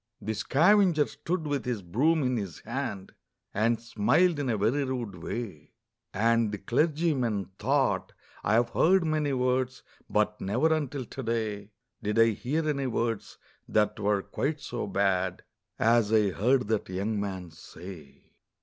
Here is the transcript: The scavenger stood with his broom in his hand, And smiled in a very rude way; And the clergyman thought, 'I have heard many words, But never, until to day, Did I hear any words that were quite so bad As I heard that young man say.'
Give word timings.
The 0.19 0.33
scavenger 0.33 1.05
stood 1.05 1.45
with 1.45 1.63
his 1.63 1.83
broom 1.83 2.23
in 2.23 2.35
his 2.35 2.61
hand, 2.61 3.11
And 3.53 3.79
smiled 3.79 4.39
in 4.39 4.49
a 4.49 4.57
very 4.57 4.83
rude 4.83 5.13
way; 5.21 5.73
And 6.11 6.51
the 6.51 6.57
clergyman 6.57 7.51
thought, 7.59 8.11
'I 8.43 8.53
have 8.53 8.69
heard 8.69 9.03
many 9.05 9.31
words, 9.33 9.83
But 10.09 10.41
never, 10.41 10.73
until 10.73 11.05
to 11.05 11.21
day, 11.21 11.69
Did 12.01 12.17
I 12.17 12.29
hear 12.31 12.67
any 12.67 12.87
words 12.87 13.37
that 13.69 13.99
were 13.99 14.23
quite 14.23 14.59
so 14.59 14.87
bad 14.87 15.43
As 15.77 16.11
I 16.11 16.31
heard 16.31 16.67
that 16.69 16.89
young 16.89 17.19
man 17.19 17.51
say.' 17.51 18.31